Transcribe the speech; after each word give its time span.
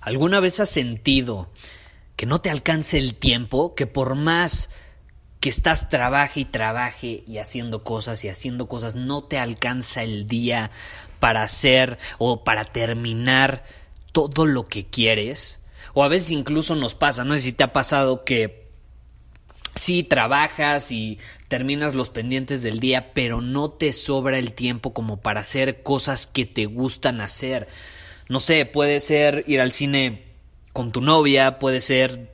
¿Alguna 0.00 0.40
vez 0.40 0.60
has 0.60 0.70
sentido 0.70 1.50
que 2.16 2.26
no 2.26 2.40
te 2.40 2.50
alcance 2.50 2.98
el 2.98 3.14
tiempo, 3.14 3.74
que 3.74 3.86
por 3.86 4.14
más 4.14 4.70
que 5.40 5.48
estás 5.48 5.88
trabaje 5.88 6.40
y 6.40 6.44
trabaje 6.44 7.24
y 7.26 7.38
haciendo 7.38 7.82
cosas 7.82 8.24
y 8.24 8.28
haciendo 8.28 8.68
cosas, 8.68 8.94
no 8.94 9.24
te 9.24 9.38
alcanza 9.38 10.02
el 10.02 10.26
día 10.26 10.70
para 11.18 11.42
hacer 11.42 11.98
o 12.18 12.44
para 12.44 12.64
terminar 12.64 13.64
todo 14.12 14.46
lo 14.46 14.64
que 14.64 14.86
quieres? 14.86 15.58
O 15.94 16.04
a 16.04 16.08
veces 16.08 16.30
incluso 16.30 16.76
nos 16.76 16.94
pasa, 16.94 17.24
no 17.24 17.34
sé 17.34 17.40
si 17.40 17.52
te 17.52 17.64
ha 17.64 17.72
pasado 17.72 18.24
que 18.24 18.68
sí 19.74 20.02
trabajas 20.02 20.92
y 20.92 21.18
terminas 21.48 21.94
los 21.94 22.10
pendientes 22.10 22.62
del 22.62 22.80
día, 22.80 23.12
pero 23.14 23.40
no 23.40 23.70
te 23.70 23.92
sobra 23.92 24.38
el 24.38 24.52
tiempo 24.52 24.92
como 24.92 25.20
para 25.20 25.40
hacer 25.40 25.82
cosas 25.82 26.26
que 26.26 26.44
te 26.44 26.66
gustan 26.66 27.20
hacer. 27.20 27.68
No 28.30 28.38
sé, 28.38 28.64
puede 28.64 29.00
ser 29.00 29.42
ir 29.48 29.60
al 29.60 29.72
cine 29.72 30.22
con 30.72 30.92
tu 30.92 31.00
novia, 31.00 31.58
puede 31.58 31.80
ser 31.80 32.30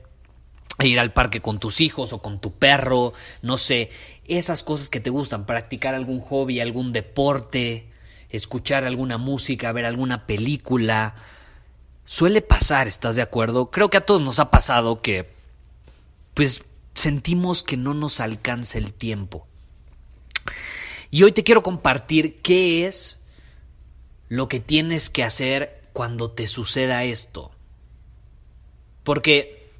ir 0.77 0.99
al 0.99 1.11
parque 1.11 1.41
con 1.41 1.59
tus 1.59 1.81
hijos 1.81 2.13
o 2.13 2.21
con 2.21 2.39
tu 2.39 2.53
perro, 2.53 3.13
no 3.41 3.57
sé, 3.57 3.89
esas 4.27 4.61
cosas 4.61 4.89
que 4.89 4.99
te 4.99 5.09
gustan, 5.09 5.47
practicar 5.47 5.95
algún 5.95 6.19
hobby, 6.19 6.59
algún 6.59 6.93
deporte, 6.93 7.89
escuchar 8.29 8.83
alguna 8.83 9.17
música, 9.17 9.71
ver 9.71 9.85
alguna 9.85 10.27
película. 10.27 11.15
Suele 12.05 12.43
pasar, 12.43 12.87
¿estás 12.87 13.15
de 13.15 13.23
acuerdo? 13.23 13.71
Creo 13.71 13.89
que 13.89 13.97
a 13.97 14.05
todos 14.05 14.21
nos 14.21 14.37
ha 14.37 14.51
pasado 14.51 15.01
que 15.01 15.31
pues 16.35 16.63
sentimos 16.93 17.63
que 17.63 17.75
no 17.75 17.95
nos 17.95 18.19
alcanza 18.19 18.77
el 18.77 18.93
tiempo. 18.93 19.47
Y 21.09 21.23
hoy 21.23 21.31
te 21.31 21.43
quiero 21.43 21.63
compartir 21.63 22.39
qué 22.43 22.85
es 22.85 23.19
lo 24.29 24.47
que 24.47 24.59
tienes 24.59 25.09
que 25.09 25.23
hacer 25.23 25.86
cuando 25.97 26.29
te 26.29 26.45
suceda 26.45 27.05
esto. 27.05 27.49
Porque 29.03 29.71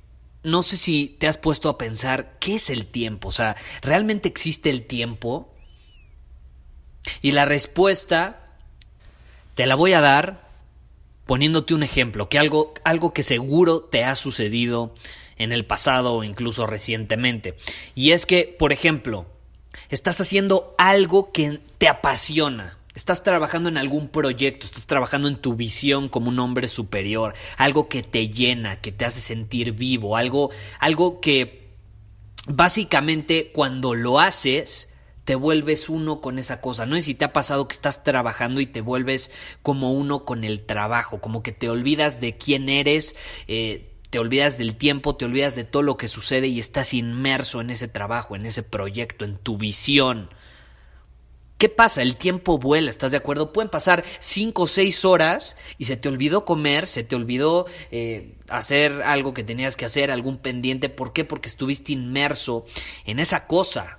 no 0.41 0.63
sé 0.63 0.75
si 0.75 1.16
te 1.20 1.28
has 1.28 1.38
puesto 1.38 1.69
a 1.69 1.78
pensar 1.78 2.39
qué 2.39 2.55
es 2.55 2.72
el 2.72 2.88
tiempo, 2.88 3.28
o 3.28 3.31
sea, 3.31 3.55
¿realmente 3.83 4.27
existe 4.27 4.72
el 4.72 4.88
tiempo? 4.88 5.53
Y 7.22 7.33
la 7.33 7.45
respuesta 7.45 8.50
te 9.53 9.67
la 9.67 9.75
voy 9.75 9.94
a 9.94 10.02
dar 10.02 10.50
poniéndote 11.27 11.75
un 11.75 11.83
ejemplo, 11.83 12.30
que 12.30 12.39
algo, 12.39 12.73
algo 12.83 13.14
que 13.14 13.22
seguro 13.22 13.81
te 13.81 14.03
ha 14.03 14.16
sucedido 14.16 14.95
en 15.38 15.52
el 15.52 15.67
pasado 15.67 16.16
o 16.16 16.23
incluso 16.23 16.66
recientemente. 16.66 17.59
Y 17.94 18.09
es 18.09 18.25
que, 18.25 18.55
por 18.58 18.73
ejemplo, 18.73 19.27
estás 19.89 20.20
haciendo 20.20 20.73
algo 20.80 21.31
que 21.31 21.61
te 21.77 21.88
apasiona. 21.88 22.77
Estás 22.98 23.22
trabajando 23.22 23.70
en 23.70 23.78
algún 23.78 24.08
proyecto, 24.08 24.66
estás 24.66 24.88
trabajando 24.88 25.28
en 25.28 25.38
tu 25.38 25.53
visión 25.53 26.09
como 26.09 26.30
un 26.30 26.40
hombre 26.40 26.67
superior, 26.67 27.36
algo 27.56 27.89
que 27.89 28.02
te 28.02 28.28
llena, 28.30 28.81
que 28.81 28.92
te 28.92 29.06
hace 29.06 29.20
sentir 29.20 29.73
vivo, 29.73 30.17
algo, 30.17 30.50
algo 30.80 31.22
que 31.22 31.76
básicamente 32.48 33.52
cuando 33.54 33.94
lo 33.94 34.20
haces 34.20 34.89
te 35.26 35.36
vuelves 35.36 35.89
uno 35.89 36.22
con 36.22 36.39
esa 36.39 36.59
cosa. 36.59 36.88
No 36.88 36.95
sé 36.95 37.04
si 37.04 37.14
te 37.14 37.26
ha 37.26 37.34
pasado 37.34 37.67
que 37.67 37.76
estás 37.76 38.04
trabajando 38.04 38.62
y 38.62 38.66
te 38.66 38.81
vuelves 38.81 39.30
como 39.61 39.94
uno 39.94 40.26
con 40.26 40.44
el 40.44 40.66
trabajo, 40.66 41.22
como 41.22 41.44
que 41.44 41.52
te 41.52 41.70
olvidas 41.70 42.20
de 42.20 42.36
quién 42.36 42.67
eres, 42.67 43.16
eh, 43.48 43.94
te 44.09 44.17
olvidas 44.17 44.58
del 44.58 44.76
tiempo, 44.76 45.16
te 45.16 45.26
olvidas 45.26 45.56
de 45.56 45.66
todo 45.66 45.84
lo 45.84 45.98
que 45.98 46.08
sucede 46.08 46.48
y 46.48 46.58
estás 46.58 46.95
inmerso 46.95 47.61
en 47.61 47.70
ese 47.70 47.88
trabajo, 47.88 48.36
en 48.36 48.48
ese 48.48 48.64
proyecto, 48.64 49.23
en 49.23 49.38
tu 49.38 49.56
visión. 49.59 50.32
¿Qué 51.58 51.69
pasa? 51.69 52.03
El 52.03 52.17
tiempo 52.17 52.59
vuela, 52.59 52.91
¿estás 52.91 53.11
de 53.11 53.17
acuerdo? 53.17 53.52
Pueden 53.52 53.72
pasar 53.72 54.05
cinco 54.19 54.63
o 54.63 54.67
seis 54.67 55.03
horas 55.05 55.58
y 55.80 55.86
se 55.86 55.97
te 55.97 56.08
olvidó 56.08 56.45
comer, 56.45 56.86
se 56.86 57.03
te 57.03 57.16
olvidó 57.16 57.66
eh, 57.89 58.38
hacer 58.47 59.02
algo 59.02 59.33
que 59.33 59.44
tenías 59.44 59.75
que 59.75 59.86
hacer, 59.86 60.11
algún 60.11 60.38
pendiente. 60.38 60.89
¿Por 60.89 61.14
qué? 61.14 61.25
Porque 61.25 61.49
estuviste 61.49 61.94
inmerso 61.94 62.66
en 63.05 63.17
esa 63.19 63.47
cosa. 63.47 63.97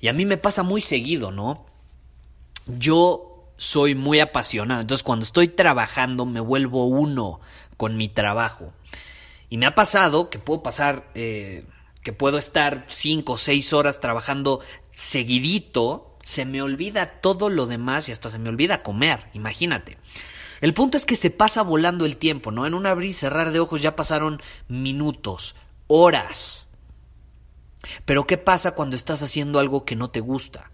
Y 0.00 0.08
a 0.08 0.12
mí 0.12 0.26
me 0.26 0.38
pasa 0.38 0.64
muy 0.64 0.80
seguido, 0.80 1.30
¿no? 1.30 1.66
Yo 2.66 3.52
soy 3.56 3.94
muy 3.94 4.18
apasionado, 4.18 4.80
entonces 4.80 5.04
cuando 5.04 5.24
estoy 5.24 5.48
trabajando 5.48 6.26
me 6.26 6.40
vuelvo 6.40 6.86
uno 6.86 7.40
con 7.76 7.96
mi 7.96 8.08
trabajo. 8.08 8.72
Y 9.50 9.56
me 9.56 9.66
ha 9.66 9.76
pasado 9.76 10.30
que 10.30 10.40
puedo 10.40 10.64
pasar, 10.64 11.10
eh, 11.14 11.64
que 12.02 12.12
puedo 12.12 12.38
estar 12.38 12.86
cinco 12.88 13.34
o 13.34 13.38
seis 13.38 13.72
horas 13.72 14.00
trabajando 14.00 14.60
seguidito 14.90 16.09
se 16.30 16.44
me 16.44 16.62
olvida 16.62 17.20
todo 17.20 17.50
lo 17.50 17.66
demás 17.66 18.08
y 18.08 18.12
hasta 18.12 18.30
se 18.30 18.38
me 18.38 18.48
olvida 18.48 18.84
comer, 18.84 19.26
imagínate. 19.34 19.98
El 20.60 20.74
punto 20.74 20.96
es 20.96 21.04
que 21.04 21.16
se 21.16 21.30
pasa 21.30 21.62
volando 21.62 22.06
el 22.06 22.18
tiempo, 22.18 22.52
¿no? 22.52 22.66
En 22.66 22.74
un 22.74 22.86
abrir 22.86 23.10
y 23.10 23.14
cerrar 23.14 23.50
de 23.50 23.58
ojos 23.58 23.82
ya 23.82 23.96
pasaron 23.96 24.40
minutos, 24.68 25.56
horas. 25.88 26.66
Pero 28.04 28.28
¿qué 28.28 28.36
pasa 28.36 28.76
cuando 28.76 28.94
estás 28.94 29.24
haciendo 29.24 29.58
algo 29.58 29.84
que 29.84 29.96
no 29.96 30.10
te 30.10 30.20
gusta? 30.20 30.70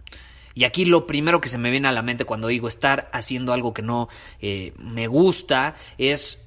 Y 0.55 0.65
aquí 0.65 0.85
lo 0.85 1.07
primero 1.07 1.41
que 1.41 1.49
se 1.49 1.57
me 1.57 1.71
viene 1.71 1.89
a 1.89 1.93
la 1.93 2.03
mente 2.03 2.27
cuando 2.27 2.49
digo 2.49 2.69
estar 2.69 3.09
haciendo 3.15 3.55
algo 3.55 3.73
que 3.73 3.83
no 3.83 4.11
eh, 4.41 4.75
me 4.77 5.07
gusta 5.07 5.75
es 5.97 6.45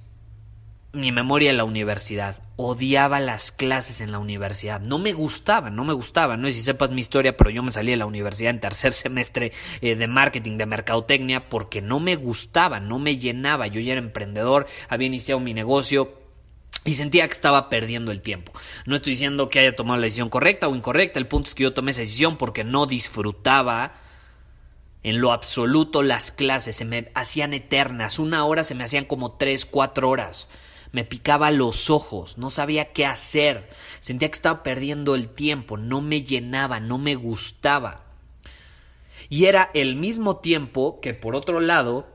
mi 0.93 1.11
memoria 1.11 1.49
en 1.49 1.57
la 1.57 1.63
universidad. 1.63 2.43
Odiaba 2.61 3.21
las 3.21 3.53
clases 3.53 4.01
en 4.01 4.11
la 4.11 4.19
universidad. 4.19 4.81
No 4.81 4.99
me 4.99 5.13
gustaban, 5.13 5.77
no 5.77 5.85
me 5.85 5.93
gustaban. 5.93 6.41
No 6.41 6.49
sé 6.49 6.55
si 6.55 6.61
sepas 6.61 6.91
mi 6.91 6.99
historia, 6.99 7.37
pero 7.37 7.49
yo 7.49 7.63
me 7.63 7.71
salí 7.71 7.91
de 7.91 7.95
la 7.95 8.05
universidad 8.05 8.49
en 8.49 8.59
tercer 8.59 8.91
semestre 8.91 9.53
eh, 9.79 9.95
de 9.95 10.07
marketing, 10.07 10.57
de 10.57 10.65
mercadotecnia, 10.65 11.47
porque 11.47 11.81
no 11.81 12.01
me 12.01 12.17
gustaba, 12.17 12.81
no 12.81 12.99
me 12.99 13.15
llenaba. 13.15 13.67
Yo 13.67 13.79
ya 13.79 13.93
era 13.93 14.01
emprendedor, 14.01 14.67
había 14.89 15.07
iniciado 15.07 15.39
mi 15.39 15.53
negocio. 15.53 16.19
Y 16.83 16.95
sentía 16.95 17.25
que 17.25 17.33
estaba 17.33 17.69
perdiendo 17.69 18.11
el 18.11 18.19
tiempo. 18.19 18.51
No 18.85 18.97
estoy 18.97 19.11
diciendo 19.11 19.49
que 19.49 19.59
haya 19.59 19.77
tomado 19.77 19.97
la 19.97 20.07
decisión 20.07 20.27
correcta 20.27 20.67
o 20.67 20.75
incorrecta. 20.75 21.17
El 21.17 21.27
punto 21.27 21.47
es 21.47 21.55
que 21.55 21.63
yo 21.63 21.73
tomé 21.73 21.91
esa 21.91 22.01
decisión 22.01 22.37
porque 22.37 22.65
no 22.65 22.87
disfrutaba 22.87 23.93
en 25.01 25.21
lo 25.21 25.31
absoluto 25.31 26.03
las 26.03 26.33
clases. 26.33 26.75
Se 26.75 26.83
me 26.83 27.09
hacían 27.15 27.53
eternas. 27.53 28.19
Una 28.19 28.43
hora 28.43 28.65
se 28.65 28.75
me 28.75 28.83
hacían 28.83 29.05
como 29.05 29.37
tres, 29.37 29.65
cuatro 29.65 30.09
horas 30.09 30.49
me 30.91 31.03
picaba 31.03 31.51
los 31.51 31.89
ojos, 31.89 32.37
no 32.37 32.49
sabía 32.49 32.93
qué 32.93 33.05
hacer, 33.05 33.69
sentía 33.99 34.29
que 34.29 34.35
estaba 34.35 34.63
perdiendo 34.63 35.15
el 35.15 35.29
tiempo, 35.29 35.77
no 35.77 36.01
me 36.01 36.23
llenaba, 36.23 36.79
no 36.79 36.97
me 36.97 37.15
gustaba. 37.15 38.05
Y 39.29 39.45
era 39.45 39.69
el 39.73 39.95
mismo 39.95 40.37
tiempo 40.37 40.99
que 41.01 41.13
por 41.13 41.35
otro 41.35 41.59
lado, 41.59 42.07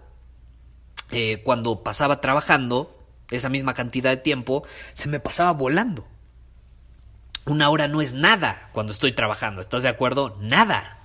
eh, 1.12 1.42
cuando 1.44 1.84
pasaba 1.84 2.20
trabajando, 2.20 2.90
esa 3.30 3.48
misma 3.48 3.74
cantidad 3.74 4.10
de 4.10 4.16
tiempo, 4.16 4.64
se 4.92 5.08
me 5.08 5.20
pasaba 5.20 5.52
volando. 5.52 6.06
Una 7.46 7.70
hora 7.70 7.88
no 7.88 8.00
es 8.00 8.14
nada 8.14 8.70
cuando 8.72 8.92
estoy 8.92 9.12
trabajando, 9.12 9.60
¿estás 9.60 9.82
de 9.82 9.88
acuerdo? 9.88 10.36
Nada. 10.40 10.98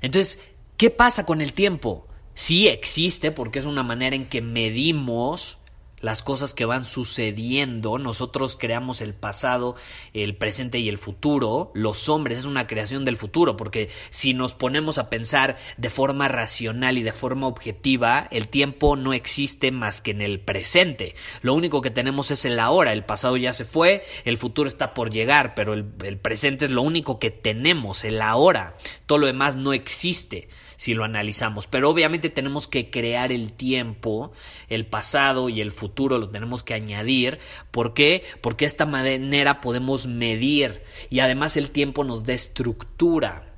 Entonces, 0.00 0.40
¿qué 0.76 0.90
pasa 0.90 1.26
con 1.26 1.40
el 1.40 1.52
tiempo? 1.52 2.06
Sí 2.32 2.68
existe 2.68 3.30
porque 3.30 3.58
es 3.58 3.64
una 3.66 3.82
manera 3.82 4.16
en 4.16 4.28
que 4.28 4.40
medimos 4.40 5.58
las 6.04 6.22
cosas 6.22 6.52
que 6.52 6.66
van 6.66 6.84
sucediendo. 6.84 7.96
Nosotros 7.98 8.58
creamos 8.60 9.00
el 9.00 9.14
pasado, 9.14 9.74
el 10.12 10.36
presente 10.36 10.78
y 10.78 10.90
el 10.90 10.98
futuro. 10.98 11.72
Los 11.74 12.10
hombres 12.10 12.40
es 12.40 12.44
una 12.44 12.66
creación 12.66 13.06
del 13.06 13.16
futuro, 13.16 13.56
porque 13.56 13.88
si 14.10 14.34
nos 14.34 14.54
ponemos 14.54 14.98
a 14.98 15.08
pensar 15.08 15.56
de 15.78 15.88
forma 15.88 16.28
racional 16.28 16.98
y 16.98 17.02
de 17.02 17.12
forma 17.12 17.46
objetiva, 17.46 18.28
el 18.30 18.48
tiempo 18.48 18.96
no 18.96 19.14
existe 19.14 19.70
más 19.70 20.02
que 20.02 20.10
en 20.10 20.20
el 20.20 20.40
presente. 20.40 21.14
Lo 21.40 21.54
único 21.54 21.80
que 21.80 21.90
tenemos 21.90 22.30
es 22.30 22.44
el 22.44 22.58
ahora. 22.60 22.92
El 22.92 23.04
pasado 23.04 23.38
ya 23.38 23.54
se 23.54 23.64
fue, 23.64 24.04
el 24.26 24.36
futuro 24.36 24.68
está 24.68 24.92
por 24.92 25.10
llegar, 25.10 25.54
pero 25.54 25.72
el, 25.72 25.84
presente 26.18 26.66
es 26.66 26.70
lo 26.70 26.82
único 26.82 27.18
que 27.18 27.30
tenemos, 27.30 28.04
el 28.04 28.20
ahora. 28.20 28.76
Todo 29.06 29.18
lo 29.18 29.26
demás 29.26 29.56
no 29.56 29.72
existe 29.72 30.48
si 30.76 30.94
lo 30.94 31.04
analizamos. 31.04 31.66
Pero 31.66 31.90
obviamente 31.90 32.30
tenemos 32.30 32.68
que 32.68 32.90
crear 32.90 33.32
el 33.32 33.52
tiempo, 33.52 34.32
el 34.68 34.86
pasado 34.86 35.48
y 35.48 35.60
el 35.60 35.72
futuro 35.72 36.18
lo 36.18 36.28
tenemos 36.30 36.62
que 36.62 36.74
añadir. 36.74 37.38
¿Por 37.70 37.94
qué? 37.94 38.24
Porque 38.40 38.64
de 38.64 38.68
esta 38.68 38.86
manera 38.86 39.60
podemos 39.60 40.06
medir 40.06 40.82
y 41.10 41.20
además 41.20 41.56
el 41.56 41.70
tiempo 41.70 42.04
nos 42.04 42.24
da 42.24 42.32
estructura. 42.32 43.54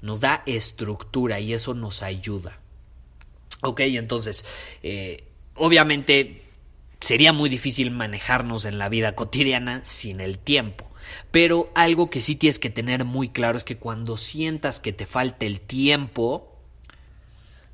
Nos 0.00 0.20
da 0.20 0.42
estructura 0.46 1.38
y 1.38 1.52
eso 1.52 1.74
nos 1.74 2.02
ayuda. 2.02 2.58
Ok, 3.62 3.80
entonces, 3.80 4.44
eh, 4.82 5.24
obviamente 5.54 6.42
sería 6.98 7.32
muy 7.32 7.48
difícil 7.48 7.90
manejarnos 7.90 8.64
en 8.64 8.78
la 8.78 8.88
vida 8.88 9.14
cotidiana 9.14 9.84
sin 9.84 10.20
el 10.20 10.38
tiempo. 10.38 10.91
Pero 11.30 11.70
algo 11.74 12.10
que 12.10 12.20
sí 12.20 12.36
tienes 12.36 12.58
que 12.58 12.70
tener 12.70 13.04
muy 13.04 13.28
claro 13.28 13.56
es 13.56 13.64
que 13.64 13.78
cuando 13.78 14.16
sientas 14.16 14.80
que 14.80 14.92
te 14.92 15.06
falta 15.06 15.46
el 15.46 15.60
tiempo, 15.60 16.56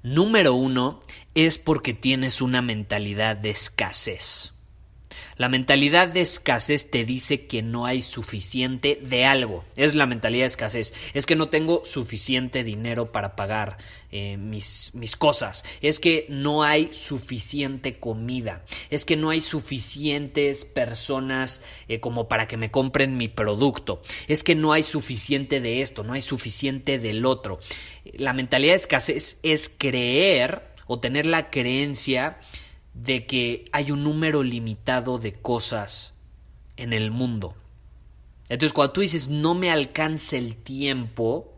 número 0.02 0.54
uno, 0.54 1.00
es 1.34 1.58
porque 1.58 1.94
tienes 1.94 2.40
una 2.40 2.62
mentalidad 2.62 3.36
de 3.36 3.50
escasez. 3.50 4.54
La 5.36 5.48
mentalidad 5.48 6.08
de 6.08 6.20
escasez 6.20 6.90
te 6.90 7.04
dice 7.04 7.46
que 7.46 7.62
no 7.62 7.86
hay 7.86 8.02
suficiente 8.02 9.00
de 9.02 9.24
algo. 9.24 9.64
Es 9.76 9.94
la 9.94 10.06
mentalidad 10.06 10.42
de 10.42 10.48
escasez. 10.48 10.94
Es 11.14 11.26
que 11.26 11.36
no 11.36 11.48
tengo 11.48 11.84
suficiente 11.84 12.64
dinero 12.64 13.12
para 13.12 13.36
pagar 13.36 13.78
eh, 14.10 14.36
mis, 14.36 14.90
mis, 14.94 15.16
cosas. 15.16 15.64
Es 15.80 16.00
que 16.00 16.26
no 16.28 16.62
hay 16.62 16.92
suficiente 16.92 18.00
comida. 18.00 18.64
Es 18.90 19.04
que 19.04 19.16
no 19.16 19.30
hay 19.30 19.40
suficientes 19.40 20.64
personas 20.64 21.62
eh, 21.88 22.00
como 22.00 22.28
para 22.28 22.48
que 22.48 22.56
me 22.56 22.70
compren 22.70 23.16
mi 23.16 23.28
producto. 23.28 24.02
Es 24.26 24.42
que 24.42 24.54
no 24.54 24.72
hay 24.72 24.82
suficiente 24.82 25.60
de 25.60 25.82
esto, 25.82 26.04
no 26.04 26.14
hay 26.14 26.22
suficiente 26.22 26.98
del 26.98 27.26
otro. 27.26 27.60
La 28.14 28.32
mentalidad 28.32 28.72
de 28.72 28.76
escasez 28.76 29.38
es 29.42 29.68
creer 29.68 30.62
o 30.86 30.98
tener 30.98 31.26
la 31.26 31.50
creencia 31.50 32.38
de 32.94 33.26
que 33.26 33.64
hay 33.72 33.90
un 33.90 34.04
número 34.04 34.42
limitado 34.42 35.18
de 35.18 35.32
cosas 35.32 36.14
en 36.76 36.92
el 36.92 37.10
mundo. 37.10 37.54
Entonces, 38.48 38.72
cuando 38.72 38.92
tú 38.92 39.00
dices 39.02 39.28
no 39.28 39.54
me 39.54 39.70
alcanza 39.70 40.36
el 40.36 40.56
tiempo, 40.56 41.54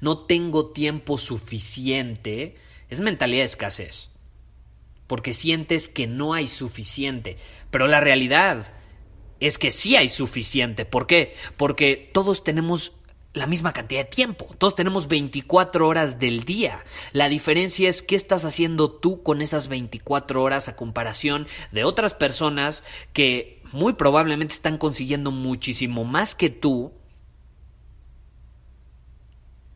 no 0.00 0.18
tengo 0.18 0.72
tiempo 0.72 1.18
suficiente, 1.18 2.56
es 2.88 3.00
mentalidad 3.00 3.42
de 3.42 3.46
escasez. 3.46 4.10
Porque 5.06 5.32
sientes 5.32 5.88
que 5.88 6.06
no 6.06 6.32
hay 6.34 6.48
suficiente. 6.48 7.36
Pero 7.70 7.86
la 7.86 8.00
realidad 8.00 8.72
es 9.40 9.58
que 9.58 9.70
sí 9.70 9.96
hay 9.96 10.08
suficiente. 10.08 10.84
¿Por 10.84 11.06
qué? 11.06 11.34
Porque 11.56 12.10
todos 12.12 12.44
tenemos 12.44 12.92
la 13.34 13.46
misma 13.46 13.72
cantidad 13.72 14.04
de 14.04 14.10
tiempo. 14.10 14.46
Todos 14.58 14.74
tenemos 14.74 15.08
24 15.08 15.88
horas 15.88 16.18
del 16.18 16.44
día. 16.44 16.84
La 17.12 17.28
diferencia 17.28 17.88
es 17.88 18.02
qué 18.02 18.14
estás 18.14 18.44
haciendo 18.44 18.90
tú 18.90 19.22
con 19.22 19.40
esas 19.40 19.68
24 19.68 20.42
horas 20.42 20.68
a 20.68 20.76
comparación 20.76 21.46
de 21.70 21.84
otras 21.84 22.14
personas 22.14 22.84
que 23.12 23.62
muy 23.72 23.94
probablemente 23.94 24.54
están 24.54 24.76
consiguiendo 24.76 25.30
muchísimo 25.30 26.04
más 26.04 26.34
que 26.34 26.50
tú 26.50 26.92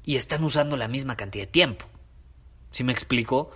y 0.05 0.17
están 0.17 0.45
usando 0.45 0.77
la 0.77 0.89
misma 0.89 1.17
cantidad 1.17 1.47
de 1.47 1.53
tiempo. 1.53 1.87
¿Sí 2.71 2.85
me 2.85 2.93
explico? 2.93 3.51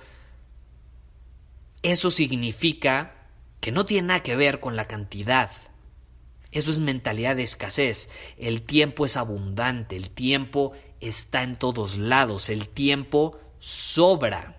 Eso 1.82 2.10
significa 2.10 3.14
que 3.60 3.70
no 3.70 3.84
tiene 3.84 4.08
nada 4.08 4.22
que 4.22 4.36
ver 4.36 4.60
con 4.60 4.76
la 4.76 4.86
cantidad 4.86 5.50
eso 6.52 6.70
es 6.70 6.80
mentalidad 6.80 7.36
de 7.36 7.42
escasez. 7.42 8.08
El 8.36 8.62
tiempo 8.62 9.04
es 9.04 9.16
abundante, 9.16 9.96
el 9.96 10.10
tiempo 10.10 10.72
está 11.00 11.42
en 11.42 11.56
todos 11.56 11.96
lados, 11.96 12.48
el 12.48 12.68
tiempo 12.68 13.38
sobra. 13.58 14.56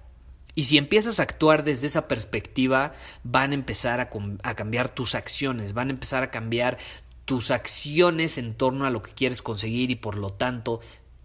Y 0.55 0.63
si 0.63 0.77
empiezas 0.77 1.19
a 1.19 1.23
actuar 1.23 1.63
desde 1.63 1.87
esa 1.87 2.07
perspectiva, 2.07 2.93
van 3.23 3.51
a 3.51 3.55
empezar 3.55 3.99
a, 3.99 4.55
cambiar 4.55 4.89
tus 4.89 5.15
acciones, 5.15 5.73
van 5.73 5.89
a 5.89 5.91
empezar 5.91 6.23
a 6.23 6.31
cambiar 6.31 6.77
tus 7.25 7.51
acciones 7.51 8.37
en 8.37 8.55
torno 8.55 8.85
a 8.85 8.89
lo 8.89 9.01
que 9.01 9.13
quieres 9.13 9.41
conseguir 9.41 9.91
y 9.91 9.95
por 9.95 10.17
lo 10.17 10.31
tanto 10.31 10.81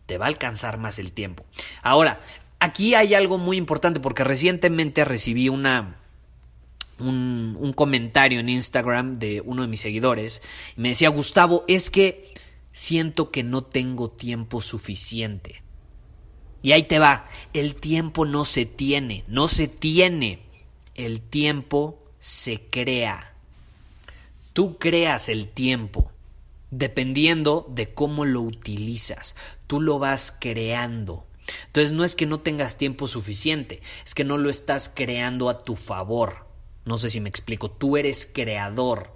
te 0.06 0.18
va 0.18 0.26
a 0.26 0.28
alcanzar 0.28 0.78
más 0.78 0.98
el 0.98 1.12
tiempo. 1.12 1.44
Ahora, 1.82 2.20
aquí 2.60 2.94
hay 2.94 3.14
algo 3.14 3.38
muy 3.38 3.56
importante 3.56 3.98
porque 3.98 4.22
recientemente 4.22 5.04
recibí 5.04 5.48
una, 5.48 5.96
un, 6.98 7.72
comentario 7.74 8.40
en 8.40 8.48
Instagram 8.48 9.18
de 9.18 9.40
uno 9.40 9.62
de 9.62 9.68
mis 9.68 9.80
seguidores. 9.80 10.42
Y 10.76 10.80
me 10.80 10.90
decía, 10.90 11.08
Gustavo, 11.08 11.64
es 11.68 11.90
que 11.90 12.32
siento 12.72 13.30
que 13.30 13.42
no 13.42 13.62
tengo 13.62 14.10
tiempo 14.10 14.60
suficiente. 14.60 15.62
Y 16.62 16.72
ahí 16.72 16.84
te 16.84 16.98
va, 16.98 17.28
el 17.52 17.76
tiempo 17.76 18.24
no 18.24 18.44
se 18.44 18.66
tiene, 18.66 19.24
no 19.28 19.46
se 19.48 19.68
tiene, 19.68 20.40
el 20.94 21.20
tiempo 21.20 22.02
se 22.18 22.62
crea. 22.70 23.34
Tú 24.52 24.78
creas 24.78 25.28
el 25.28 25.48
tiempo, 25.48 26.10
dependiendo 26.70 27.66
de 27.70 27.92
cómo 27.92 28.24
lo 28.24 28.40
utilizas, 28.40 29.36
tú 29.66 29.80
lo 29.80 29.98
vas 29.98 30.36
creando. 30.38 31.26
Entonces 31.66 31.92
no 31.92 32.04
es 32.04 32.16
que 32.16 32.26
no 32.26 32.40
tengas 32.40 32.76
tiempo 32.76 33.06
suficiente, 33.06 33.82
es 34.04 34.14
que 34.14 34.24
no 34.24 34.38
lo 34.38 34.50
estás 34.50 34.90
creando 34.92 35.48
a 35.48 35.62
tu 35.62 35.76
favor. 35.76 36.45
No 36.86 36.96
sé 36.96 37.10
si 37.10 37.20
me 37.20 37.28
explico. 37.28 37.70
Tú 37.70 37.98
eres 37.98 38.30
creador. 38.32 39.14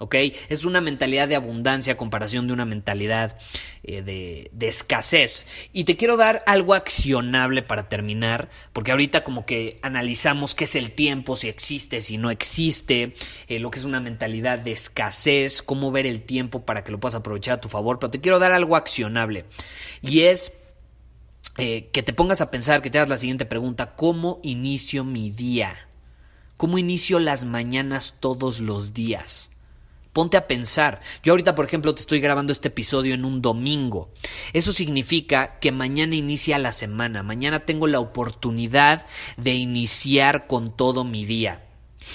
¿Ok? 0.00 0.14
Es 0.48 0.64
una 0.64 0.80
mentalidad 0.80 1.26
de 1.26 1.34
abundancia 1.34 1.94
a 1.94 1.96
comparación 1.96 2.46
de 2.46 2.52
una 2.52 2.64
mentalidad 2.64 3.36
eh, 3.82 4.02
de, 4.02 4.66
escasez. 4.68 5.44
Y 5.72 5.84
te 5.84 5.96
quiero 5.96 6.16
dar 6.16 6.44
algo 6.46 6.74
accionable 6.74 7.62
para 7.62 7.88
terminar, 7.88 8.48
porque 8.72 8.92
ahorita 8.92 9.24
como 9.24 9.44
que 9.44 9.80
analizamos 9.82 10.54
qué 10.54 10.64
es 10.64 10.76
el 10.76 10.92
tiempo, 10.92 11.34
si 11.34 11.48
existe, 11.48 12.00
si 12.00 12.16
no 12.16 12.30
existe, 12.30 13.16
eh, 13.48 13.58
lo 13.58 13.72
que 13.72 13.80
es 13.80 13.84
una 13.84 13.98
mentalidad 13.98 14.60
de 14.60 14.70
escasez, 14.70 15.62
cómo 15.62 15.90
ver 15.90 16.06
el 16.06 16.22
tiempo 16.22 16.64
para 16.64 16.84
que 16.84 16.92
lo 16.92 17.00
puedas 17.00 17.16
aprovechar 17.16 17.54
a 17.54 17.60
tu 17.60 17.68
favor, 17.68 17.98
pero 17.98 18.12
te 18.12 18.20
quiero 18.20 18.38
dar 18.38 18.52
algo 18.52 18.76
accionable. 18.76 19.46
Y 20.00 20.20
es 20.20 20.52
eh, 21.56 21.88
que 21.90 22.04
te 22.04 22.12
pongas 22.12 22.40
a 22.40 22.52
pensar, 22.52 22.82
que 22.82 22.90
te 22.90 22.98
hagas 22.98 23.08
la 23.08 23.18
siguiente 23.18 23.46
pregunta, 23.46 23.96
¿cómo 23.96 24.38
inicio 24.44 25.02
mi 25.02 25.32
día? 25.32 25.87
¿Cómo 26.58 26.76
inicio 26.76 27.20
las 27.20 27.44
mañanas 27.44 28.16
todos 28.18 28.58
los 28.58 28.92
días? 28.92 29.50
Ponte 30.12 30.36
a 30.36 30.48
pensar. 30.48 31.00
Yo 31.22 31.32
ahorita, 31.32 31.54
por 31.54 31.64
ejemplo, 31.64 31.94
te 31.94 32.00
estoy 32.00 32.18
grabando 32.18 32.52
este 32.52 32.66
episodio 32.66 33.14
en 33.14 33.24
un 33.24 33.40
domingo. 33.40 34.10
Eso 34.52 34.72
significa 34.72 35.60
que 35.60 35.70
mañana 35.70 36.16
inicia 36.16 36.58
la 36.58 36.72
semana. 36.72 37.22
Mañana 37.22 37.60
tengo 37.60 37.86
la 37.86 38.00
oportunidad 38.00 39.06
de 39.36 39.54
iniciar 39.54 40.48
con 40.48 40.76
todo 40.76 41.04
mi 41.04 41.24
día. 41.24 41.64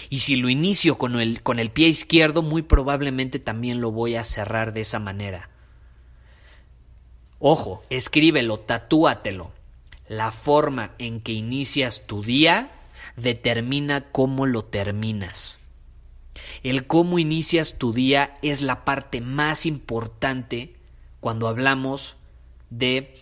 Y 0.10 0.20
si 0.20 0.36
lo 0.36 0.50
inicio 0.50 0.98
con 0.98 1.18
el, 1.22 1.42
con 1.42 1.58
el 1.58 1.72
pie 1.72 1.88
izquierdo, 1.88 2.42
muy 2.42 2.64
probablemente 2.64 3.40
también 3.40 3.80
lo 3.80 3.92
voy 3.92 4.16
a 4.16 4.26
cerrar 4.26 4.74
de 4.74 4.82
esa 4.82 5.00
manera. 5.00 5.50
Ojo, 7.40 7.82
escríbelo, 7.90 8.60
tatúatelo. 8.60 9.54
La 10.10 10.34
forma 10.34 10.96
en 10.98 11.22
que 11.22 11.32
inicias 11.32 12.06
tu 12.06 12.22
día 12.22 12.72
determina 13.16 14.12
cómo 14.12 14.46
lo 14.46 14.66
terminas. 14.66 15.60
El 16.64 16.88
cómo 16.88 17.20
inicias 17.20 17.78
tu 17.78 17.94
día 17.94 18.34
es 18.42 18.62
la 18.62 18.86
parte 18.86 19.22
más 19.22 19.66
importante 19.66 20.74
cuando 21.20 21.48
hablamos 21.48 22.18
de 22.70 23.16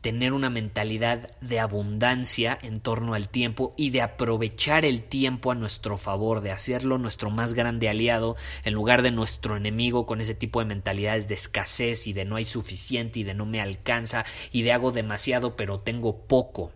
tener 0.00 0.32
una 0.32 0.48
mentalidad 0.48 1.30
de 1.40 1.60
abundancia 1.60 2.58
en 2.62 2.80
torno 2.80 3.14
al 3.14 3.28
tiempo 3.28 3.74
y 3.76 3.90
de 3.90 4.00
aprovechar 4.00 4.84
el 4.84 5.02
tiempo 5.02 5.50
a 5.50 5.54
nuestro 5.54 5.98
favor, 5.98 6.40
de 6.40 6.52
hacerlo 6.52 6.96
nuestro 6.96 7.30
más 7.30 7.52
grande 7.52 7.88
aliado 7.88 8.36
en 8.64 8.72
lugar 8.72 9.02
de 9.02 9.10
nuestro 9.10 9.56
enemigo 9.56 10.06
con 10.06 10.20
ese 10.20 10.34
tipo 10.34 10.60
de 10.60 10.66
mentalidades 10.66 11.28
de 11.28 11.34
escasez 11.34 12.06
y 12.06 12.12
de 12.12 12.24
no 12.24 12.36
hay 12.36 12.46
suficiente 12.46 13.20
y 13.20 13.24
de 13.24 13.34
no 13.34 13.44
me 13.44 13.60
alcanza 13.60 14.24
y 14.52 14.62
de 14.62 14.72
hago 14.72 14.90
demasiado 14.90 15.56
pero 15.56 15.80
tengo 15.80 16.16
poco 16.26 16.72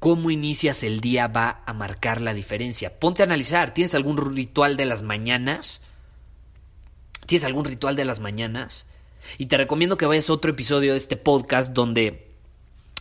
cómo 0.00 0.30
inicias 0.30 0.82
el 0.82 1.00
día 1.00 1.28
va 1.28 1.62
a 1.66 1.72
marcar 1.74 2.20
la 2.20 2.34
diferencia. 2.34 2.98
Ponte 2.98 3.22
a 3.22 3.26
analizar, 3.26 3.72
¿tienes 3.72 3.94
algún 3.94 4.16
ritual 4.16 4.76
de 4.76 4.86
las 4.86 5.02
mañanas? 5.02 5.82
¿Tienes 7.26 7.44
algún 7.44 7.66
ritual 7.66 7.94
de 7.94 8.06
las 8.06 8.18
mañanas? 8.18 8.86
Y 9.36 9.46
te 9.46 9.58
recomiendo 9.58 9.98
que 9.98 10.06
vayas 10.06 10.30
a 10.30 10.32
otro 10.32 10.50
episodio 10.50 10.92
de 10.92 10.96
este 10.96 11.18
podcast 11.18 11.72
donde 11.72 12.28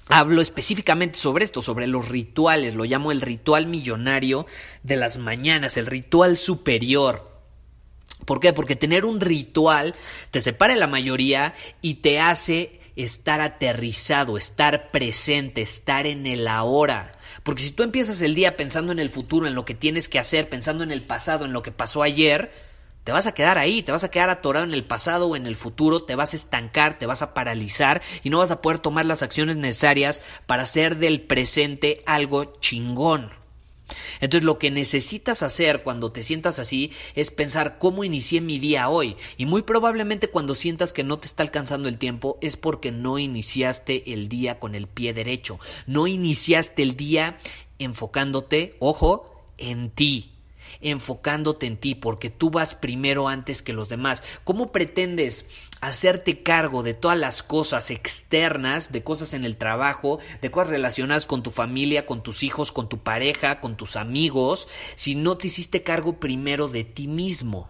hablo 0.10 0.42
específicamente 0.42 1.18
sobre 1.18 1.46
esto, 1.46 1.62
sobre 1.62 1.88
los 1.88 2.10
rituales, 2.10 2.76
lo 2.76 2.84
llamo 2.84 3.14
el 3.14 3.22
ritual 3.22 3.66
millonario 3.68 4.46
de 4.84 4.98
las 4.98 5.18
mañanas, 5.18 5.78
el 5.78 5.86
ritual 5.86 6.36
superior. 6.36 7.30
¿Por 8.26 8.42
qué? 8.42 8.52
Porque 8.52 8.76
tener 8.76 9.06
un 9.06 9.22
ritual 9.22 9.96
te 10.32 10.42
separa 10.42 10.74
de 10.74 10.80
la 10.80 10.88
mayoría 10.88 11.54
y 11.82 11.96
te 11.96 12.20
hace 12.20 12.79
estar 13.04 13.42
aterrizado, 13.42 14.38
estar 14.38 14.92
presente, 14.92 15.62
estar 15.62 16.08
en 16.08 16.26
el 16.26 16.48
ahora. 16.48 17.18
Porque 17.44 17.64
si 17.64 17.72
tú 17.72 17.84
empiezas 17.84 18.22
el 18.22 18.36
día 18.36 18.58
pensando 18.58 18.92
en 18.92 19.00
el 19.00 19.10
futuro, 19.10 19.48
en 19.48 19.56
lo 19.56 19.66
que 19.66 19.74
tienes 19.74 20.10
que 20.10 20.20
hacer, 20.20 20.50
pensando 20.50 20.84
en 20.84 20.92
el 20.92 21.04
pasado, 21.04 21.46
en 21.46 21.54
lo 21.54 21.62
que 21.62 21.72
pasó 21.72 22.04
ayer, 22.04 22.52
te 23.04 23.12
vas 23.12 23.28
a 23.28 23.34
quedar 23.34 23.58
ahí, 23.58 23.82
te 23.82 23.92
vas 23.92 24.04
a 24.04 24.12
quedar 24.12 24.30
atorado 24.30 24.66
en 24.66 24.74
el 24.74 24.84
pasado 24.84 25.28
o 25.28 25.36
en 25.36 25.48
el 25.48 25.56
futuro, 25.56 26.04
te 26.04 26.16
vas 26.16 26.34
a 26.34 26.38
estancar, 26.38 27.00
te 27.00 27.06
vas 27.06 27.22
a 27.22 27.34
paralizar 27.34 28.02
y 28.24 28.30
no 28.30 28.40
vas 28.40 28.52
a 28.52 28.62
poder 28.62 28.80
tomar 28.80 29.06
las 29.06 29.24
acciones 29.24 29.58
necesarias 29.58 30.22
para 30.46 30.64
hacer 30.64 30.98
del 30.98 31.22
presente 31.22 32.04
algo 32.06 32.54
chingón. 32.60 33.39
Entonces 34.20 34.46
lo 34.46 34.58
que 34.58 34.72
necesitas 34.72 35.44
hacer 35.44 35.84
cuando 35.84 36.12
te 36.12 36.24
sientas 36.24 36.60
así 36.60 36.92
es 37.16 37.32
pensar 37.32 37.78
cómo 37.78 38.04
inicié 38.04 38.42
mi 38.42 38.60
día 38.60 38.90
hoy. 38.90 39.16
Y 39.38 39.46
muy 39.46 39.62
probablemente 39.62 40.30
cuando 40.30 40.56
sientas 40.56 40.94
que 40.94 41.04
no 41.04 41.20
te 41.20 41.28
está 41.28 41.44
alcanzando 41.44 41.90
el 41.90 41.98
tiempo 41.98 42.38
es 42.42 42.58
porque 42.58 42.92
no 42.92 43.20
iniciaste 43.20 44.14
el 44.14 44.30
día 44.30 44.60
con 44.60 44.76
el 44.76 44.88
pie 44.88 45.14
derecho. 45.14 45.60
No 45.88 46.08
iniciaste 46.08 46.84
el 46.84 46.96
día 46.96 47.40
enfocándote, 47.78 48.76
ojo, 48.80 49.46
en 49.58 49.90
ti 49.90 50.34
enfocándote 50.82 51.66
en 51.66 51.78
ti, 51.78 51.96
porque 51.96 52.30
tú 52.30 52.50
vas 52.50 52.76
primero 52.76 53.28
antes 53.28 53.62
que 53.62 53.74
los 53.74 53.90
demás. 53.90 54.24
¿Cómo 54.44 54.72
pretendes 54.72 55.46
hacerte 55.82 56.44
cargo 56.44 56.84
de 56.84 56.94
todas 56.94 57.18
las 57.18 57.42
cosas 57.42 57.90
externas, 57.92 58.92
de 58.92 59.04
cosas 59.04 59.34
en 59.34 59.46
el 59.46 59.58
trabajo, 59.58 60.20
de 60.42 60.52
cosas 60.52 60.70
relacionadas 60.70 61.26
con 61.26 61.44
tu 61.44 61.52
familia, 61.52 62.06
con 62.06 62.22
tus 62.22 62.44
hijos, 62.44 62.72
con 62.72 62.90
tu 62.90 63.00
pareja, 63.00 63.60
con 63.60 63.78
tus 63.78 63.96
amigos, 63.96 64.68
si 64.96 65.16
no 65.16 65.38
te 65.38 65.48
hiciste 65.48 65.84
cargo 65.84 66.20
primero 66.20 66.68
de 66.68 66.84
ti 66.84 67.08
mismo. 67.08 67.70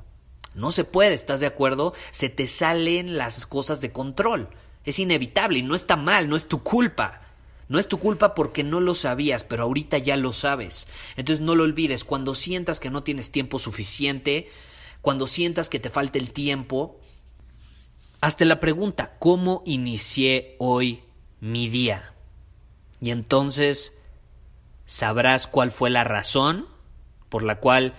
No 0.55 0.71
se 0.71 0.83
puede, 0.83 1.13
¿estás 1.13 1.39
de 1.39 1.45
acuerdo? 1.45 1.93
Se 2.11 2.29
te 2.29 2.47
salen 2.47 3.17
las 3.17 3.45
cosas 3.45 3.81
de 3.81 3.91
control. 3.91 4.49
Es 4.83 4.97
inevitable 4.97 5.59
y 5.59 5.63
no 5.63 5.75
está 5.75 5.95
mal, 5.95 6.27
no 6.27 6.35
es 6.35 6.47
tu 6.47 6.63
culpa. 6.63 7.21
No 7.67 7.77
es 7.77 7.87
tu 7.87 7.99
culpa 7.99 8.33
porque 8.33 8.63
no 8.63 8.79
lo 8.79 8.95
sabías, 8.95 9.43
pero 9.43 9.63
ahorita 9.63 9.99
ya 9.99 10.17
lo 10.17 10.33
sabes. 10.33 10.87
Entonces 11.15 11.45
no 11.45 11.53
lo 11.53 11.63
olvides, 11.63 12.03
cuando 12.03 12.33
sientas 12.33 12.79
que 12.79 12.89
no 12.89 13.03
tienes 13.03 13.31
tiempo 13.31 13.59
suficiente, 13.59 14.49
cuando 15.01 15.27
sientas 15.27 15.69
que 15.69 15.79
te 15.79 15.91
falta 15.91 16.17
el 16.17 16.31
tiempo, 16.31 16.99
hazte 18.21 18.45
la 18.45 18.59
pregunta, 18.59 19.15
¿cómo 19.19 19.63
inicié 19.65 20.55
hoy 20.59 21.03
mi 21.39 21.69
día? 21.69 22.13
Y 23.01 23.11
entonces 23.11 23.93
sabrás 24.85 25.47
cuál 25.47 25.71
fue 25.71 25.89
la 25.89 26.03
razón 26.03 26.67
por 27.29 27.43
la 27.43 27.59
cual 27.59 27.93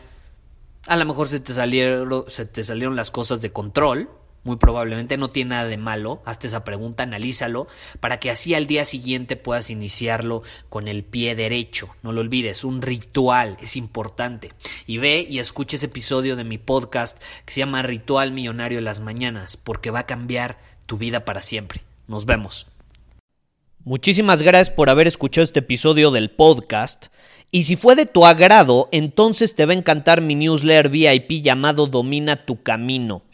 a 0.86 0.96
lo 0.96 1.04
mejor 1.06 1.28
se 1.28 1.40
te 1.40 1.52
salieron, 1.52 2.24
se 2.28 2.46
te 2.46 2.64
salieron 2.64 2.96
las 2.96 3.10
cosas 3.10 3.40
de 3.40 3.52
control 3.52 4.10
muy 4.44 4.56
probablemente 4.56 5.16
no 5.16 5.30
tiene 5.30 5.50
nada 5.50 5.68
de 5.68 5.76
malo, 5.76 6.22
hazte 6.24 6.46
esa 6.46 6.64
pregunta, 6.64 7.02
analízalo, 7.02 7.68
para 8.00 8.18
que 8.18 8.30
así 8.30 8.54
al 8.54 8.66
día 8.66 8.84
siguiente 8.84 9.36
puedas 9.36 9.70
iniciarlo 9.70 10.42
con 10.68 10.88
el 10.88 11.04
pie 11.04 11.34
derecho. 11.34 11.90
No 12.02 12.12
lo 12.12 12.20
olvides, 12.20 12.64
un 12.64 12.82
ritual 12.82 13.56
es 13.60 13.76
importante. 13.76 14.52
Y 14.86 14.98
ve 14.98 15.26
y 15.28 15.38
escucha 15.38 15.76
ese 15.76 15.86
episodio 15.86 16.36
de 16.36 16.44
mi 16.44 16.58
podcast 16.58 17.22
que 17.44 17.52
se 17.52 17.60
llama 17.60 17.82
Ritual 17.82 18.32
Millonario 18.32 18.78
de 18.78 18.82
las 18.82 19.00
Mañanas, 19.00 19.56
porque 19.56 19.90
va 19.90 20.00
a 20.00 20.06
cambiar 20.06 20.58
tu 20.86 20.96
vida 20.96 21.24
para 21.24 21.42
siempre. 21.42 21.82
Nos 22.08 22.26
vemos. 22.26 22.66
Muchísimas 23.84 24.42
gracias 24.42 24.74
por 24.74 24.90
haber 24.90 25.06
escuchado 25.06 25.42
este 25.42 25.60
episodio 25.60 26.10
del 26.10 26.30
podcast. 26.30 27.06
Y 27.50 27.62
si 27.62 27.76
fue 27.76 27.96
de 27.96 28.06
tu 28.06 28.26
agrado, 28.26 28.88
entonces 28.92 29.54
te 29.54 29.64
va 29.64 29.72
a 29.72 29.76
encantar 29.76 30.20
mi 30.20 30.34
newsletter 30.34 30.90
VIP 30.90 31.42
llamado 31.42 31.86
Domina 31.86 32.44
tu 32.44 32.62
Camino. 32.62 33.22